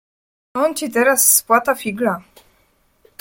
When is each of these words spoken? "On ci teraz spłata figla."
"On 0.55 0.73
ci 0.75 0.89
teraz 0.91 1.29
spłata 1.35 1.75
figla." 1.75 2.21